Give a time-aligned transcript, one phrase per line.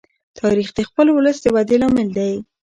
[0.39, 2.33] تاریخ د خپل ولس د ودې لامل دی.